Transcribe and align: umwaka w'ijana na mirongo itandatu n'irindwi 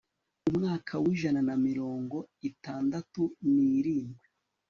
umwaka 0.49 0.93
w'ijana 1.03 1.41
na 1.47 1.55
mirongo 1.65 2.17
itandatu 2.49 3.21
n'irindwi 3.53 4.27